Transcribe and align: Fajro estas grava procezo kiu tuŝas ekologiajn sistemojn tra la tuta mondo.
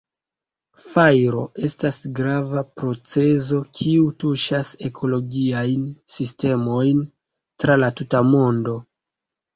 Fajro 0.83 1.41
estas 1.67 1.99
grava 2.19 2.63
procezo 2.79 3.59
kiu 3.81 4.09
tuŝas 4.25 4.73
ekologiajn 4.89 5.87
sistemojn 6.17 7.05
tra 7.65 7.77
la 7.83 7.93
tuta 8.01 8.27
mondo. 8.35 8.79